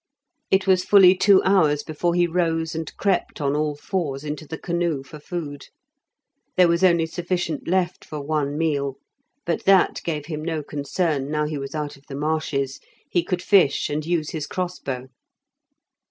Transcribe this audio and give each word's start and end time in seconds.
It 0.49 0.65
was 0.65 0.83
fully 0.83 1.15
two 1.15 1.43
hours 1.43 1.83
before 1.83 2.15
he 2.15 2.25
rose 2.25 2.73
and 2.73 2.91
crept 2.97 3.39
on 3.39 3.55
all 3.55 3.75
fours 3.75 4.23
into 4.23 4.47
the 4.47 4.57
canoe 4.57 5.03
for 5.03 5.19
food. 5.19 5.67
There 6.57 6.67
was 6.67 6.83
only 6.83 7.05
sufficient 7.05 7.67
left 7.67 8.03
for 8.03 8.19
one 8.19 8.57
meal, 8.57 8.97
but 9.45 9.65
that 9.65 10.01
gave 10.03 10.25
him 10.25 10.43
no 10.43 10.63
concern 10.63 11.29
now 11.29 11.45
he 11.45 11.59
was 11.59 11.75
out 11.75 11.97
of 11.97 12.07
the 12.07 12.15
marshes; 12.15 12.79
he 13.11 13.23
could 13.23 13.43
fish 13.43 13.91
and 13.91 14.03
use 14.03 14.31
his 14.31 14.47
crossbow. 14.47 15.05